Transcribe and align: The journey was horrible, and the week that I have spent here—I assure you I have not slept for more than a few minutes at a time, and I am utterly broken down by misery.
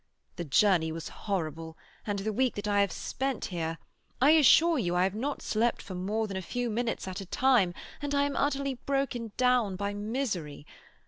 The 0.37 0.43
journey 0.45 0.91
was 0.91 1.09
horrible, 1.09 1.77
and 2.07 2.17
the 2.17 2.33
week 2.33 2.55
that 2.55 2.67
I 2.67 2.81
have 2.81 2.91
spent 2.91 3.45
here—I 3.45 4.31
assure 4.31 4.79
you 4.79 4.95
I 4.95 5.03
have 5.03 5.13
not 5.13 5.43
slept 5.43 5.79
for 5.79 5.93
more 5.93 6.25
than 6.25 6.35
a 6.37 6.41
few 6.41 6.71
minutes 6.71 7.07
at 7.07 7.21
a 7.21 7.25
time, 7.27 7.75
and 8.01 8.15
I 8.15 8.23
am 8.23 8.35
utterly 8.35 8.73
broken 8.73 9.31
down 9.37 9.75
by 9.75 9.93
misery. 9.93 10.65